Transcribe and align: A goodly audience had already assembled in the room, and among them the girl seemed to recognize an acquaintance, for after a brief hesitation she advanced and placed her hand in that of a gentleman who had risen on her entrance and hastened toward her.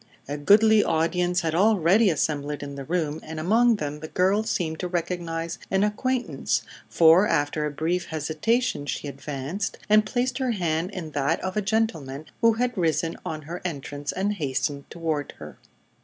A 0.27 0.35
goodly 0.35 0.83
audience 0.83 1.41
had 1.41 1.53
already 1.53 2.09
assembled 2.09 2.63
in 2.63 2.73
the 2.73 2.83
room, 2.85 3.19
and 3.21 3.39
among 3.39 3.75
them 3.75 3.99
the 3.99 4.07
girl 4.07 4.41
seemed 4.41 4.79
to 4.79 4.87
recognize 4.87 5.59
an 5.69 5.83
acquaintance, 5.83 6.63
for 6.89 7.27
after 7.27 7.67
a 7.67 7.71
brief 7.71 8.05
hesitation 8.05 8.87
she 8.87 9.07
advanced 9.07 9.77
and 9.87 10.03
placed 10.03 10.39
her 10.39 10.53
hand 10.53 10.89
in 10.89 11.11
that 11.11 11.39
of 11.41 11.55
a 11.55 11.61
gentleman 11.61 12.25
who 12.41 12.53
had 12.53 12.75
risen 12.75 13.15
on 13.23 13.43
her 13.43 13.61
entrance 13.63 14.11
and 14.11 14.33
hastened 14.33 14.89
toward 14.89 15.33
her. 15.37 15.59